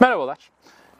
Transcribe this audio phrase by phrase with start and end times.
[0.00, 0.38] Merhabalar.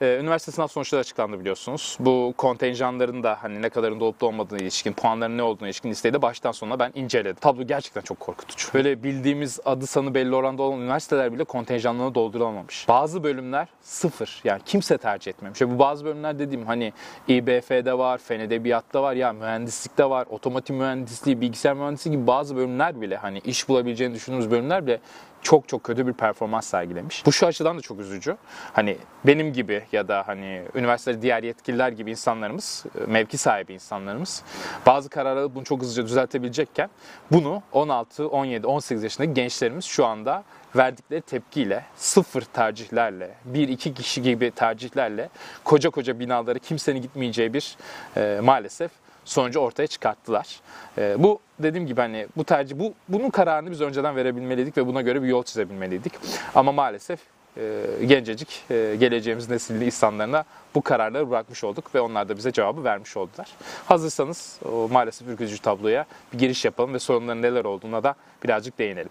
[0.01, 1.97] Ee, üniversite sınav sonuçları açıklandı biliyorsunuz.
[1.99, 6.21] Bu kontenjanların da hani ne kadarın olup olmadığına ilişkin, puanların ne olduğuna ilişkin listeyi de
[6.21, 7.35] baştan sona ben inceledim.
[7.35, 8.67] Tablo gerçekten çok korkutucu.
[8.73, 12.87] Böyle bildiğimiz adı sanı belli oranda olan üniversiteler bile kontenjanlarını dolduramamış.
[12.87, 14.41] Bazı bölümler sıfır.
[14.43, 15.61] Yani kimse tercih etmemiş.
[15.61, 16.93] Ve bu bazı bölümler dediğim hani
[17.27, 23.01] İBF'de var, Fen Edebiyat'ta var, ya mühendislikte var, otomotiv mühendisliği, bilgisayar mühendisliği gibi bazı bölümler
[23.01, 24.99] bile hani iş bulabileceğini düşündüğümüz bölümler bile
[25.43, 27.25] çok çok kötü bir performans sergilemiş.
[27.25, 28.37] Bu şu açıdan da çok üzücü.
[28.73, 34.43] Hani benim gibi ya da hani üniversitede diğer yetkililer gibi insanlarımız, mevki sahibi insanlarımız
[34.85, 36.89] bazı kararları bunu çok hızlıca düzeltebilecekken
[37.31, 40.43] bunu 16, 17, 18 yaşındaki gençlerimiz şu anda
[40.75, 45.29] verdikleri tepkiyle, sıfır tercihlerle, bir iki kişi gibi tercihlerle
[45.63, 47.77] koca koca binalara kimsenin gitmeyeceği bir
[48.17, 48.91] e, maalesef
[49.25, 50.59] sonucu ortaya çıkarttılar.
[50.97, 55.01] E, bu dediğim gibi hani bu tercih bu bunun kararını biz önceden verebilmeliydik ve buna
[55.01, 56.13] göre bir yol çizebilmeliydik.
[56.55, 57.19] Ama maalesef
[57.57, 60.43] e, gencecik e, geleceğimiz nesilli insanlarına
[60.75, 63.47] bu kararları bırakmış olduk ve onlar da bize cevabı vermiş oldular.
[63.85, 69.09] Hazırsanız o maalesef ürkütücü tabloya bir giriş yapalım ve sorunların neler olduğuna da birazcık değinelim.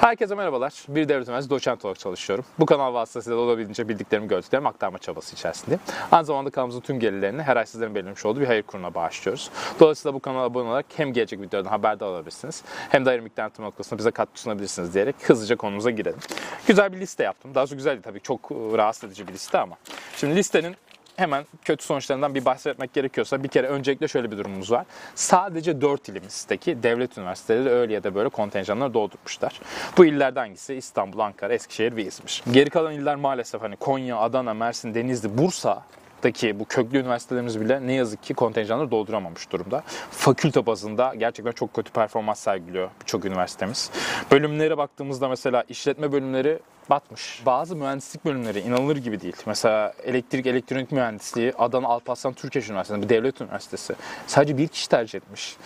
[0.00, 0.74] Herkese merhabalar.
[0.88, 2.44] Bir devlet üniversitesi doçent olarak çalışıyorum.
[2.58, 5.80] Bu kanal vasıtasıyla olabildiğince bildiklerimi, gördüklerimi aktarma çabası içerisindeyim.
[6.12, 9.50] Aynı zamanda kanalımızın tüm gelirlerini her ay sizlerin belirlemiş olduğu bir hayır kuruna bağışlıyoruz.
[9.80, 13.98] Dolayısıyla bu kanala abone olarak hem gelecek videolardan haberdar olabilirsiniz hem de ayrı miktar noktasında
[13.98, 16.20] bize katkı sunabilirsiniz diyerek hızlıca konumuza girelim.
[16.66, 17.54] Güzel bir liste yaptım.
[17.54, 19.76] Daha sonra güzel değil tabii çok rahatsız edici bir liste ama.
[20.16, 20.76] Şimdi listenin
[21.20, 24.86] hemen kötü sonuçlarından bir bahsetmek gerekiyorsa bir kere öncelikle şöyle bir durumumuz var.
[25.14, 29.60] Sadece 4 ilimizdeki devlet üniversiteleri öyle ya da böyle kontenjanları doldurmuşlar.
[29.96, 30.74] Bu illerde hangisi?
[30.74, 32.42] İstanbul, Ankara, Eskişehir ve İzmir.
[32.52, 35.82] Geri kalan iller maalesef hani Konya, Adana, Mersin, Denizli, Bursa
[36.22, 39.82] daki bu köklü üniversitelerimiz bile ne yazık ki kontenjanları dolduramamış durumda.
[40.10, 43.90] Fakülte bazında gerçekten çok kötü performans sergiliyor birçok üniversitemiz.
[44.30, 46.58] Bölümlere baktığımızda mesela işletme bölümleri
[46.90, 47.42] batmış.
[47.46, 49.36] Bazı mühendislik bölümleri inanılır gibi değil.
[49.46, 53.94] Mesela elektrik elektronik mühendisliği Adana Alparslan Türkeş Üniversitesi, bir devlet üniversitesi.
[54.26, 55.56] Sadece bir kişi tercih etmiş.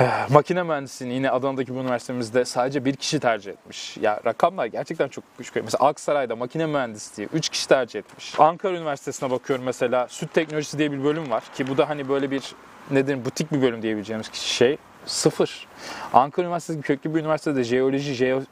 [0.00, 3.96] Eh, makine mühendisliğini yine Adana'daki bu üniversitemizde sadece bir kişi tercih etmiş.
[3.96, 5.56] Ya rakamlar gerçekten çok küçük.
[5.56, 8.40] Mesela Aksaray'da makine mühendisliği 3 kişi tercih etmiş.
[8.40, 12.30] Ankara Üniversitesi'ne bakıyorum mesela süt teknolojisi diye bir bölüm var ki bu da hani böyle
[12.30, 12.42] bir
[12.90, 15.66] nedir butik bir bölüm diyebileceğimiz şey sıfır.
[16.12, 18.42] Ankara Üniversitesi gibi köklü bir üniversitede jeoloji, jeo,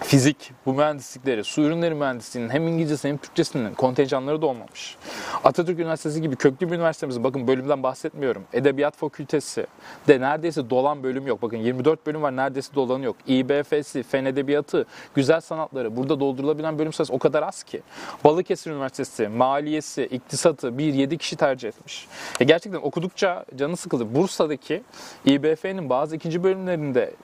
[0.00, 4.96] fizik, bu mühendislikleri, su ürünleri mühendisliğinin hem İngilizcesi hem Türkçesinin kontenjanları da olmamış.
[5.44, 8.44] Atatürk Üniversitesi gibi köklü bir üniversitemiz, bakın bölümden bahsetmiyorum.
[8.52, 9.66] Edebiyat Fakültesi
[10.08, 11.42] de neredeyse dolan bölüm yok.
[11.42, 13.16] Bakın 24 bölüm var, neredeyse dolanı yok.
[13.26, 17.82] İBF'si, Fen Edebiyatı, Güzel Sanatları, burada doldurulabilen bölüm sayısı o kadar az ki.
[18.24, 22.06] Balıkesir Üniversitesi, Maliyesi, İktisatı 1-7 kişi tercih etmiş.
[22.40, 24.14] E gerçekten okudukça canı sıkıldı.
[24.14, 24.82] Bursa'daki
[25.24, 27.14] İBF'nin bazı ikinci bölümlerinde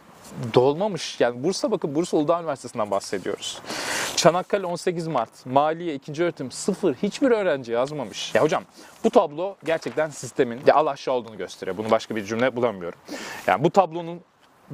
[0.54, 1.20] dolmamış.
[1.20, 3.60] Yani Bursa bakın Bursa Uludağ Üniversitesi'nden bahsediyoruz.
[4.16, 6.22] Çanakkale 18 Mart, Maliye 2.
[6.22, 8.34] öğretim 0 hiçbir öğrenci yazmamış.
[8.34, 8.62] Ya hocam
[9.04, 11.76] bu tablo gerçekten sistemin ya al aşağı olduğunu gösteriyor.
[11.76, 12.98] Bunu başka bir cümle bulamıyorum.
[13.46, 14.20] Yani bu tablonun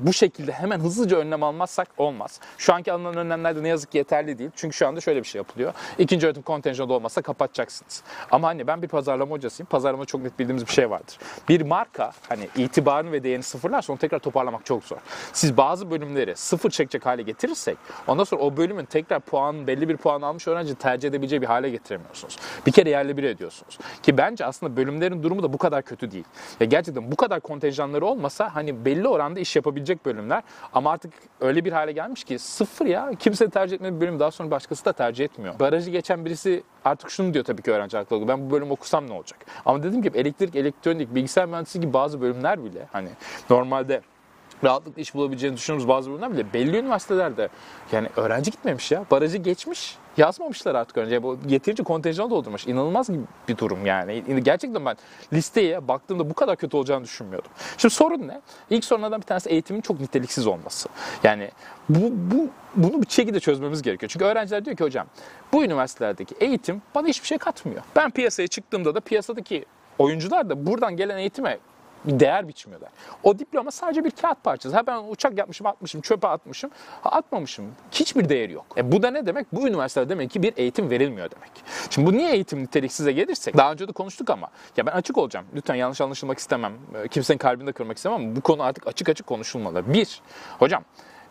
[0.07, 2.41] bu şekilde hemen hızlıca önlem almazsak olmaz.
[2.59, 4.51] Şu anki alınan önlemler de ne yazık ki yeterli değil.
[4.57, 5.73] Çünkü şu anda şöyle bir şey yapılıyor.
[5.99, 8.03] İkinci öğretim kontenjanı olmazsa kapatacaksınız.
[8.31, 9.69] Ama hani ben bir pazarlama hocasıyım.
[9.69, 11.19] Pazarlama çok net bildiğimiz bir şey vardır.
[11.49, 14.97] Bir marka hani itibarını ve değerini sıfırlarsa onu tekrar toparlamak çok zor.
[15.33, 19.97] Siz bazı bölümleri sıfır çekecek hale getirirsek ondan sonra o bölümün tekrar puan belli bir
[19.97, 22.37] puan almış öğrenci tercih edebileceği bir hale getiremiyorsunuz.
[22.67, 23.79] Bir kere yerle bir ediyorsunuz.
[24.03, 26.25] Ki bence aslında bölümlerin durumu da bu kadar kötü değil.
[26.61, 30.43] Ya gerçekten bu kadar kontenjanları olmasa hani belli oranda iş yapabilecek olabilecek bölümler.
[30.73, 33.11] Ama artık öyle bir hale gelmiş ki sıfır ya.
[33.19, 35.59] Kimse tercih etmediği bir bölüm daha sonra başkası da tercih etmiyor.
[35.61, 39.13] Barajı geçen birisi artık şunu diyor tabii ki öğrenci haklı Ben bu bölüm okusam ne
[39.13, 39.39] olacak?
[39.65, 43.09] Ama dediğim gibi elektrik, elektronik, bilgisayar mühendisliği gibi bazı bölümler bile hani
[43.51, 44.01] normalde
[44.65, 47.49] rahatlıkla iş bulabileceğini düşündüğümüz bazı bölümler bile belli üniversitelerde
[47.93, 49.05] yani öğrenci gitmemiş ya.
[49.11, 49.97] Barajı geçmiş.
[50.17, 51.23] Yazmamışlar artık önce.
[51.23, 52.67] Bu yeterince kontenjanı doldurmuş.
[52.67, 53.09] İnanılmaz
[53.49, 54.43] bir durum yani.
[54.43, 54.97] Gerçekten ben
[55.33, 57.51] listeye baktığımda bu kadar kötü olacağını düşünmüyordum.
[57.79, 58.41] Şimdi sorun ne?
[58.71, 60.89] İlk sorunlardan bir tanesi eğitimin çok niteliksiz olması.
[61.23, 61.51] Yani
[61.89, 64.11] bu, bu bunu bir şekilde çözmemiz gerekiyor.
[64.11, 65.07] Çünkü öğrenciler diyor ki hocam
[65.53, 67.83] bu üniversitelerdeki eğitim bana hiçbir şey katmıyor.
[67.97, 69.65] Ben piyasaya çıktığımda da piyasadaki
[69.99, 71.59] oyuncular da buradan gelen eğitime
[72.05, 72.91] bir değer biçmiyorlar.
[73.23, 74.77] O diploma sadece bir kağıt parçası.
[74.77, 76.71] Ha ben uçak yapmışım, atmışım, çöpe atmışım.
[77.03, 77.65] Ha atmamışım.
[77.93, 78.67] Hiçbir değeri yok.
[78.77, 79.47] E bu da ne demek?
[79.53, 81.51] Bu üniversitede demek ki bir eğitim verilmiyor demek.
[81.91, 83.57] Şimdi bu niye eğitim niteliksize gelirsek?
[83.57, 84.49] Daha önce de konuştuk ama.
[84.77, 85.47] Ya ben açık olacağım.
[85.55, 86.73] Lütfen yanlış anlaşılmak istemem.
[87.05, 89.95] E, kimsenin kalbini de kırmak istemem bu konu artık açık açık konuşulmalı.
[89.95, 90.23] Bir,
[90.59, 90.85] hocam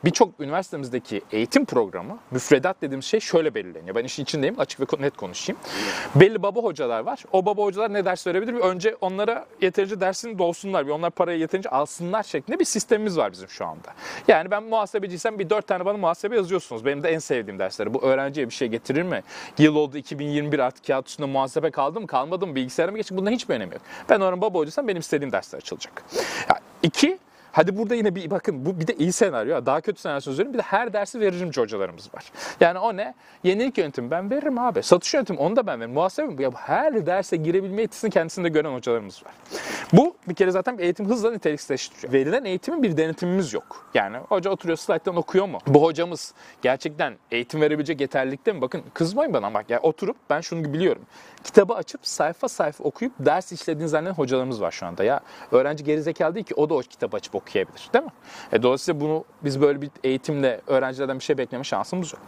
[0.05, 3.95] birçok üniversitemizdeki eğitim programı, müfredat dediğimiz şey şöyle belirleniyor.
[3.95, 5.59] Ben işin içindeyim, açık ve net konuşayım.
[6.15, 7.23] Belli baba hocalar var.
[7.31, 8.53] O baba hocalar ne ders verebilir?
[8.53, 13.31] Bir önce onlara yeterince dersini dolsunlar, bir onlar parayı yeterince alsınlar şeklinde bir sistemimiz var
[13.31, 13.93] bizim şu anda.
[14.27, 16.85] Yani ben muhasebeciysem bir dört tane bana muhasebe yazıyorsunuz.
[16.85, 17.93] Benim de en sevdiğim dersleri.
[17.93, 19.23] Bu öğrenciye bir şey getirir mi?
[19.57, 22.55] Yıl oldu 2021 artık kağıt üstünde muhasebe kaldı mı kalmadı mı?
[22.55, 23.17] Bilgisayara mı geçti?
[23.17, 23.81] Bundan hiçbir önemi yok.
[24.09, 26.03] Ben oranın baba hocaysam benim istediğim dersler açılacak.
[26.49, 27.19] Ya, iki,
[27.51, 29.65] Hadi burada yine bir bakın bu bir de iyi senaryo.
[29.65, 30.53] Daha kötü senaryo söylüyorum.
[30.53, 32.31] Bir de her dersi veririmci hocalarımız var.
[32.59, 33.13] Yani o ne?
[33.43, 34.83] Yenilik yöntemi ben veririm abi.
[34.83, 35.93] Satış yöntemi onu da ben veririm.
[35.93, 36.43] Muhasebe?
[36.43, 39.33] Ya her derse girebilme yetisini kendisinde gören hocalarımız var.
[39.93, 42.13] Bu bir kere zaten bir eğitim hızla niteliksizleştiriyor.
[42.13, 43.89] Verilen eğitimin bir denetimimiz yok.
[43.93, 45.57] Yani hoca oturuyor slayttan okuyor mu?
[45.67, 48.61] Bu hocamız gerçekten eğitim verebilecek yeterlilikte mi?
[48.61, 49.69] Bakın kızmayın bana bak.
[49.69, 51.01] Ya oturup ben şunu biliyorum.
[51.43, 55.03] Kitabı açıp sayfa sayfa okuyup ders işlediğini zanneden hocalarımız var şu anda.
[55.03, 55.19] Ya
[55.51, 57.89] öğrenci gerizekalı değil ki o da o kitabı açıp okuyabilir.
[57.93, 58.11] Değil mi?
[58.51, 62.21] E, dolayısıyla bunu biz böyle bir eğitimle öğrencilerden bir şey bekleme şansımız yok.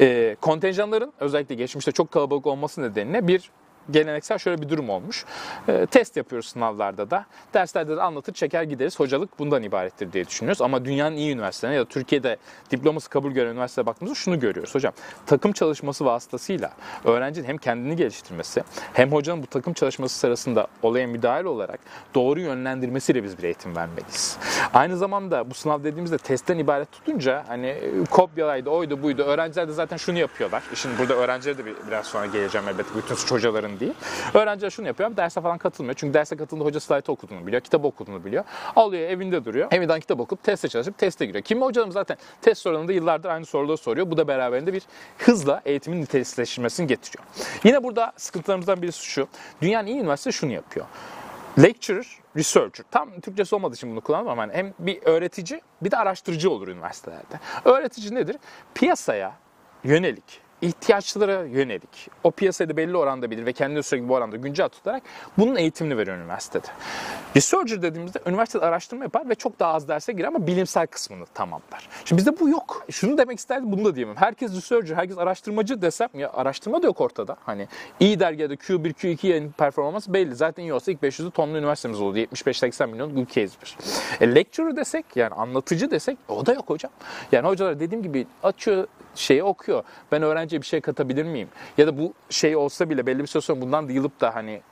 [0.00, 3.50] E, kontenjanların özellikle geçmişte çok kalabalık olması nedeniyle bir
[3.90, 5.24] geleneksel şöyle bir durum olmuş.
[5.68, 7.26] E, test yapıyoruz sınavlarda da.
[7.54, 9.00] Derslerde de anlatır çeker gideriz.
[9.00, 10.62] Hocalık bundan ibarettir diye düşünüyoruz.
[10.62, 12.36] Ama dünyanın iyi üniversitelerine ya da Türkiye'de
[12.70, 14.74] diploması kabul gören üniversiteye baktığımızda şunu görüyoruz.
[14.74, 14.92] Hocam
[15.26, 16.72] takım çalışması vasıtasıyla
[17.04, 18.62] öğrencinin hem kendini geliştirmesi
[18.92, 21.80] hem hocanın bu takım çalışması sırasında olaya müdahale olarak
[22.14, 24.38] doğru yönlendirmesiyle biz bir eğitim vermeliyiz.
[24.74, 27.76] Aynı zamanda bu sınav dediğimizde testten ibaret tutunca hani
[28.10, 29.22] kopyalaydı, oydu, buydu.
[29.22, 30.62] Öğrenciler de zaten şunu yapıyorlar.
[30.74, 33.92] Şimdi burada öğrencilere de biraz sonra geleceğim elbette bütün suç hocaların değil.
[34.34, 35.16] Öğrenciler şunu yapıyor.
[35.16, 35.94] Derse falan katılmıyor.
[35.94, 37.62] Çünkü derse katıldığı hoca slaytı okuduğunu biliyor.
[37.62, 38.44] Kitap okuduğunu biliyor.
[38.76, 39.68] Alıyor evinde duruyor.
[39.70, 41.44] Evinden kitap okup teste çalışıp teste giriyor.
[41.44, 44.10] Kimi hocanım zaten test sorununda yıllardır aynı soruları soruyor.
[44.10, 44.82] Bu da beraberinde bir
[45.18, 47.24] hızla eğitimin niteliksizleşmesini getiriyor.
[47.64, 49.28] Yine burada sıkıntılarımızdan birisi şu.
[49.62, 50.86] Dünyanın iyi üniversitesi şunu yapıyor.
[51.58, 52.84] Lecturer, researcher.
[52.90, 54.38] Tam Türkçesi olmadığı için bunu kullanmam.
[54.38, 57.40] Yani hem bir öğretici bir de araştırıcı olur üniversitelerde.
[57.64, 58.36] Öğretici nedir?
[58.74, 59.32] Piyasaya
[59.84, 64.68] yönelik ihtiyaçlara yönelik o piyasayı da belli oranda bilir ve kendini sürekli bu oranda güncel
[64.68, 65.02] tutarak
[65.38, 66.66] bunun eğitimini veriyor üniversitede.
[67.36, 71.88] Researcher dediğimizde üniversitede araştırma yapar ve çok daha az derse girer ama bilimsel kısmını tamamlar.
[72.04, 72.86] Şimdi bizde bu yok.
[72.90, 74.16] Şunu demek isterdim bunu da diyemem.
[74.16, 77.36] Herkes researcher, herkes araştırmacı desem ya araştırma da yok ortada.
[77.46, 77.68] Hani
[78.00, 80.34] iyi dergide Q1, Q2 yayın performansı belli.
[80.34, 82.18] Zaten iyi olsa ilk 500'ü tonlu üniversitemiz oldu.
[82.18, 83.76] 75-80 milyon ülkeyiz bir.
[84.20, 86.92] E, lecturer desek yani anlatıcı desek o da yok hocam.
[87.32, 89.82] Yani hocalar dediğim gibi açıyor şeyi okuyor.
[90.12, 91.48] Ben öğrenciye bir şey katabilir miyim?
[91.78, 94.62] Ya da bu şey olsa bile belli bir süre sonra bundan da yılıp da hani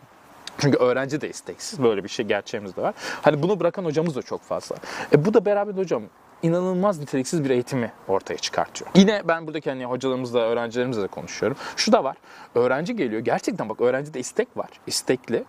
[0.59, 1.83] çünkü öğrenci de isteksiz.
[1.83, 2.95] Böyle bir şey gerçeğimiz de var.
[3.23, 4.77] Hani bunu bırakan hocamız da çok fazla.
[5.13, 6.03] E bu da beraber hocam
[6.43, 8.91] inanılmaz niteliksiz bir eğitimi ortaya çıkartıyor.
[8.95, 11.57] Yine ben buradaki hani hocalarımızla, öğrencilerimizle de konuşuyorum.
[11.77, 12.17] Şu da var.
[12.55, 13.21] Öğrenci geliyor.
[13.21, 14.69] Gerçekten bak öğrencide istek var.
[14.87, 15.45] İstekli.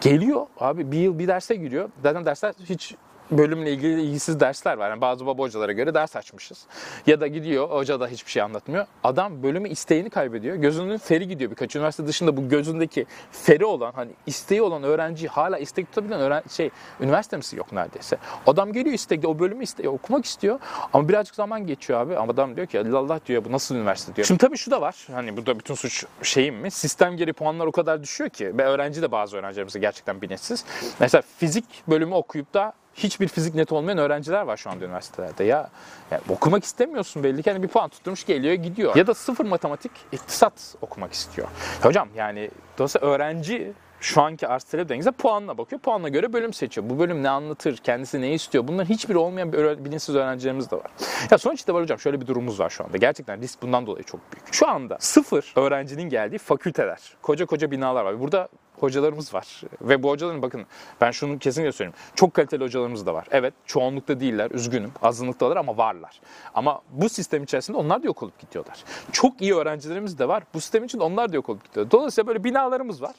[0.00, 1.88] Geliyor abi bir yıl bir derse giriyor.
[2.02, 2.94] Zaten dersler hiç
[3.30, 4.90] bölümle ilgili ilgisiz dersler var.
[4.90, 6.66] Yani bazı baba hocalara göre ders açmışız.
[7.06, 8.86] Ya da gidiyor, hoca da hiçbir şey anlatmıyor.
[9.04, 10.56] Adam bölümü isteğini kaybediyor.
[10.56, 11.50] Gözünün feri gidiyor.
[11.50, 16.42] Birkaç üniversite dışında bu gözündeki feri olan, hani isteği olan öğrenciyi hala istek tutabilen öğren
[16.50, 18.16] şey, üniversitemiz yok neredeyse.
[18.46, 20.60] Adam geliyor istekli, o bölümü iste okumak istiyor.
[20.92, 22.16] Ama birazcık zaman geçiyor abi.
[22.16, 24.26] Ama adam diyor ki Allah diyor bu nasıl üniversite diyor.
[24.26, 25.06] Şimdi tabii şu da var.
[25.12, 26.70] Hani burada bütün suç şeyim mi?
[26.70, 28.58] Sistem geri puanlar o kadar düşüyor ki.
[28.58, 30.64] Ve öğrenci de bazı öğrencilerimiz gerçekten bilinçsiz.
[31.00, 35.44] Mesela fizik bölümü okuyup da hiçbir fizik net olmayan öğrenciler var şu anda üniversitelerde.
[35.44, 35.70] Ya
[36.10, 38.96] yani okumak istemiyorsun belli ki hani bir puan tutturmuş geliyor gidiyor.
[38.96, 41.48] Ya da sıfır matematik iktisat okumak istiyor.
[41.82, 45.80] Ya hocam yani dolayısıyla öğrenci şu anki arz talep dengesi puanla bakıyor.
[45.80, 46.90] Puanla göre bölüm seçiyor.
[46.90, 48.68] Bu bölüm ne anlatır, kendisi ne istiyor?
[48.68, 50.90] Bunların hiçbiri olmayan bilinçsiz öğrencilerimiz de var.
[51.30, 52.96] Ya sonuç itibariyle hocam şöyle bir durumumuz var şu anda.
[52.96, 54.54] Gerçekten risk bundan dolayı çok büyük.
[54.54, 58.20] Şu anda sıfır öğrencinin geldiği fakülteler, koca koca binalar var.
[58.20, 58.48] Burada
[58.84, 59.62] hocalarımız var.
[59.80, 60.66] Ve bu hocaların bakın
[61.00, 61.96] ben şunu kesinlikle söyleyeyim.
[62.14, 63.26] Çok kaliteli hocalarımız da var.
[63.30, 64.92] Evet çoğunlukta değiller üzgünüm.
[65.02, 66.20] Azınlıktalar ama varlar.
[66.54, 68.84] Ama bu sistem içerisinde onlar da yok olup gidiyorlar.
[69.12, 70.42] Çok iyi öğrencilerimiz de var.
[70.54, 71.90] Bu sistem için onlar da yok olup gidiyor.
[71.90, 73.14] Dolayısıyla böyle binalarımız var.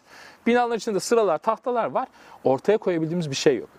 [0.48, 2.08] Binaların içinde sıralar, tahtalar var.
[2.44, 3.70] Ortaya koyabildiğimiz bir şey yok.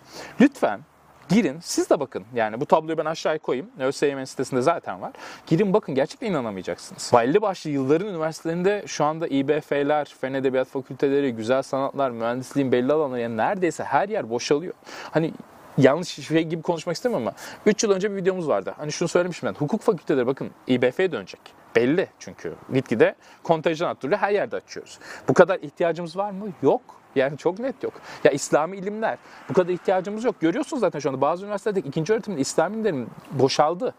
[0.40, 0.80] Lütfen
[1.28, 2.24] Girin, siz de bakın.
[2.34, 3.70] Yani bu tabloyu ben aşağıya koyayım.
[3.78, 5.12] ÖSYM'nin sitesinde zaten var.
[5.46, 7.10] Girin bakın gerçekten inanamayacaksınız.
[7.14, 13.20] Belli başlı yılların üniversitelerinde şu anda İBF'ler, Fen Edebiyat Fakülteleri, Güzel Sanatlar, Mühendisliğin belli alanları
[13.20, 14.74] yani neredeyse her yer boşalıyor.
[15.10, 15.32] Hani
[15.78, 18.74] yanlış şey gibi konuşmak istemiyorum ama 3 yıl önce bir videomuz vardı.
[18.76, 19.54] Hani şunu söylemişim ben.
[19.54, 21.40] Hukuk fakülteleri bakın İBF'ye dönecek.
[21.76, 22.54] Belli çünkü.
[22.72, 24.20] Gitgide kontenjan arttırılıyor.
[24.20, 24.98] Her yerde açıyoruz.
[25.28, 26.48] Bu kadar ihtiyacımız var mı?
[26.62, 27.05] Yok.
[27.16, 27.92] Yani çok net yok.
[28.24, 29.18] Ya İslami ilimler
[29.48, 30.40] bu kadar ihtiyacımız yok.
[30.40, 33.94] Görüyorsunuz zaten şu anda bazı üniversitelerde ikinci öğretimde İslami ilimlerin boşaldı.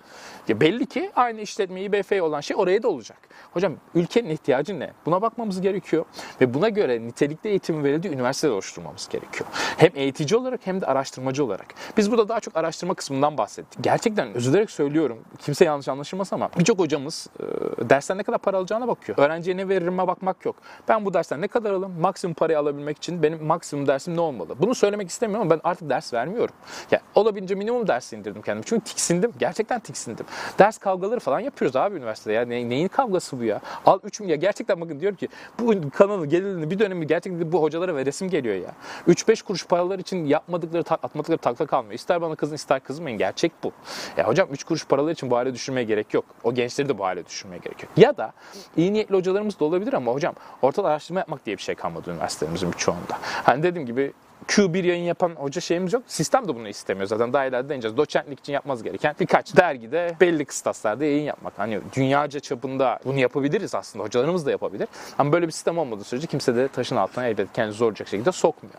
[0.48, 3.18] Ya belli ki aynı işletme İBF olan şey oraya da olacak.
[3.54, 4.92] Hocam ülkenin ihtiyacı ne?
[5.06, 6.06] Buna bakmamız gerekiyor
[6.42, 9.50] ve buna göre nitelikli eğitimin verildiği üniversiteler oluşturmamız gerekiyor.
[9.78, 11.68] Hem eğitici olarak hem de araştırmacı olarak.
[11.98, 13.84] Biz burada daha çok araştırma kısmından bahsettik.
[13.84, 15.20] Gerçekten üzülerek söylüyorum.
[15.40, 17.44] Kimse yanlış anlaşılmasın ama birçok hocamız e,
[17.90, 19.18] dersten ne kadar para alacağına bakıyor.
[19.18, 20.56] Öğrenciye ne veririme bakmak yok.
[20.88, 22.00] Ben bu dersten ne kadar alayım?
[22.00, 24.56] Maksimum parayı alabilmek için benim maksimum dersim ne olmalı?
[24.60, 26.56] Bunu söylemek istemiyorum ama ben artık ders vermiyorum.
[26.92, 28.64] Ya olabildiğince minimum ders indirdim kendime.
[28.66, 29.34] Çünkü tiksindim.
[29.40, 30.26] Gerçekten tiksindim.
[30.60, 32.34] Ders kavgaları falan yapıyoruz abi üniversitede.
[32.34, 33.62] Ya ne, neyin kavgası bu ya?
[33.86, 35.28] Al 3 ya gerçekten bakın diyorum ki
[35.60, 38.72] bu kanalın gelirini bir dönemi gerçekten bu hocalara veresim geliyor ya.
[39.08, 41.94] 3-5 kuruş paralar için yapmadıkları atmadıkları takla kalmıyor.
[41.94, 43.18] İster bana kızın ister kızmayın.
[43.18, 43.72] Gerçek bu.
[44.18, 46.26] Ya hocam 3 kuruş paralar için bu hale düşürmeye gerek yok.
[46.44, 47.92] O gençleri de bu hale düşürmeye gerek yok.
[47.98, 48.34] Ya da
[48.78, 52.72] iyi niyetli hocalarımız da olabilir ama hocam ortada araştırma yapmak diye bir şey kalmadı üniversitelerimizin
[52.72, 52.97] birçoğunda.
[53.44, 54.14] Hani dediğim gibi
[54.48, 56.04] Q1 yayın yapan hoca şeyimiz yok.
[56.08, 57.34] Sistem de bunu istemiyor zaten.
[57.34, 57.98] Daha ileride deneyeceğiz.
[57.98, 61.54] Doçentlik için yapmaz gereken birkaç dergide belli kıstaslarda yayın yapmak.
[61.58, 64.06] Hani dünyaca çapında bunu yapabiliriz aslında.
[64.06, 64.88] Hocalarımız da yapabilir.
[65.18, 68.76] Ama böyle bir sistem olmadığı sürece kimse de taşın altına elbette kendini zorlayacak şekilde sokmuyor.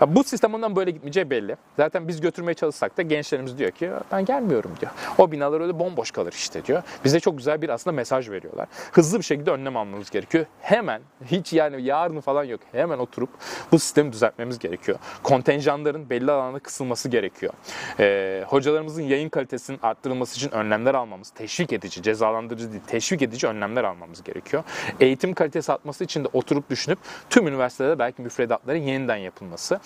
[0.00, 1.56] Ya bu sistem ondan böyle gitmeyeceği belli.
[1.76, 4.92] Zaten biz götürmeye çalışsak da gençlerimiz diyor ki ben gelmiyorum diyor.
[5.18, 6.82] O binalar öyle bomboş kalır işte diyor.
[7.04, 8.68] Bize çok güzel bir aslında mesaj veriyorlar.
[8.92, 10.46] Hızlı bir şekilde önlem almamız gerekiyor.
[10.60, 12.60] Hemen hiç yani yarını falan yok.
[12.72, 13.30] Hemen oturup
[13.72, 17.52] bu sistemi düzeltmemiz gerekiyor kontenjanların belli alanda kısılması gerekiyor.
[18.00, 23.84] Ee, hocalarımızın yayın kalitesinin arttırılması için önlemler almamız, teşvik edici, cezalandırıcı değil, teşvik edici önlemler
[23.84, 24.64] almamız gerekiyor.
[25.00, 26.98] Eğitim kalitesi artması için de oturup düşünüp
[27.30, 29.80] tüm üniversitelerde belki müfredatların yeniden yapılması.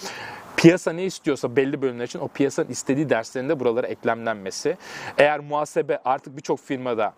[0.57, 4.77] Piyasa ne istiyorsa belli bölümler için o piyasanın istediği derslerinde buralara eklemlenmesi.
[5.19, 7.13] Eğer muhasebe artık birçok firmada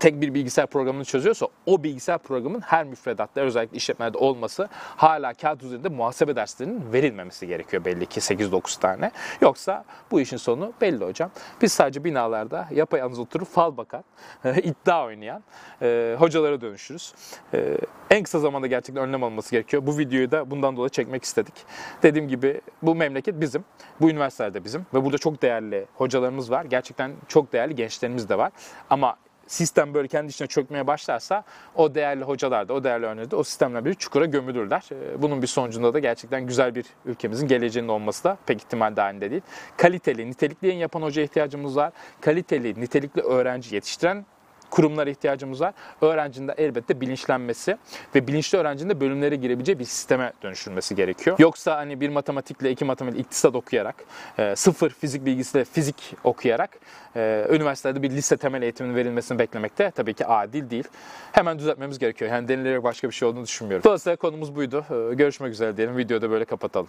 [0.00, 5.62] tek bir bilgisayar programını çözüyorsa o bilgisayar programın her müfredatta özellikle işletmelerde olması hala kağıt
[5.62, 9.10] üzerinde muhasebe derslerinin verilmemesi gerekiyor belli ki 8-9 tane.
[9.40, 11.30] Yoksa bu işin sonu belli hocam.
[11.62, 14.04] Biz sadece binalarda yapayalnız oturup fal bakan,
[14.62, 15.42] iddia oynayan
[15.82, 17.14] e, hocalara dönüşürüz.
[17.54, 17.78] E,
[18.10, 19.86] en kısa zamanda gerçekten önlem alınması gerekiyor.
[19.86, 21.54] Bu videoyu da bundan dolayı çekmek istedik.
[22.02, 23.64] Dediğim gibi bu memleket bizim,
[24.00, 26.64] bu üniversitelerde bizim ve burada çok değerli hocalarımız var.
[26.64, 28.52] Gerçekten çok değerli gençlerimiz de var.
[28.90, 29.16] Ama
[29.48, 33.44] sistem böyle kendi içine çökmeye başlarsa o değerli hocalar da o değerli öğrenciler de o
[33.44, 34.82] sistemle bir çukura gömülürler.
[34.92, 39.30] Ee, bunun bir sonucunda da gerçekten güzel bir ülkemizin geleceğinin olması da pek ihtimal dahilinde
[39.30, 39.42] değil.
[39.76, 41.92] Kaliteli, nitelikli yayın yapan hoca ihtiyacımız var.
[42.20, 44.26] Kaliteli, nitelikli öğrenci yetiştiren
[44.70, 45.74] kurumlara ihtiyacımız var.
[46.00, 47.78] Öğrencinin de elbette bilinçlenmesi
[48.14, 51.36] ve bilinçli öğrencinin de bölümlere girebileceği bir sisteme dönüşülmesi gerekiyor.
[51.38, 53.96] Yoksa hani bir matematikle iki matematik iktisat okuyarak,
[54.38, 56.70] e, sıfır fizik bilgisiyle fizik okuyarak
[57.16, 60.84] e, üniversitede bir lise temel eğitiminin verilmesini beklemek de tabii ki adil değil.
[61.32, 62.30] Hemen düzeltmemiz gerekiyor.
[62.30, 63.84] Yani denilerek başka bir şey olduğunu düşünmüyorum.
[63.84, 64.84] Dolayısıyla konumuz buydu.
[64.90, 65.96] E, görüşmek üzere diyelim.
[65.96, 66.88] Videoda böyle kapatalım.